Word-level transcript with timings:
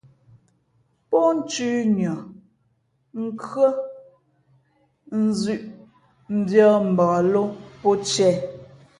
Pó 1.09 1.19
nthʉ̌nʉα, 1.37 2.13
nkhʉ́ά, 3.23 3.69
nzʉ̄ʼ 5.25 5.61
mbiᾱᾱ 6.39 6.73
mbak 6.91 7.13
lō 7.31 7.43
pó 7.81 7.89
tiē. 8.07 8.31